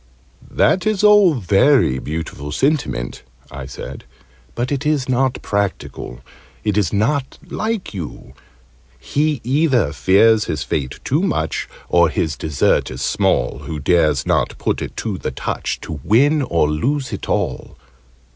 "That 0.49 0.87
is 0.87 1.03
all 1.03 1.35
very 1.35 1.99
beautiful 1.99 2.51
sentiment," 2.51 3.21
I 3.51 3.67
said, 3.67 4.03
"but 4.55 4.71
it 4.71 4.83
is 4.83 5.07
not 5.07 5.39
practical. 5.43 6.21
It 6.63 6.75
is 6.75 6.91
not 6.91 7.37
like 7.47 7.93
you. 7.93 8.33
He 8.97 9.41
either 9.43 9.93
fears 9.93 10.45
his 10.45 10.63
fate 10.63 10.99
too 11.03 11.21
much, 11.21 11.69
Or 11.87 12.09
his 12.09 12.35
desert 12.35 12.89
is 12.89 13.03
small, 13.03 13.59
Who 13.65 13.77
dares 13.79 14.25
not 14.25 14.57
put 14.57 14.81
it 14.81 14.97
to 14.97 15.19
the 15.19 15.29
touch, 15.29 15.79
To 15.81 15.99
win 16.03 16.41
or 16.41 16.67
lose 16.67 17.13
it 17.13 17.29
all." 17.29 17.77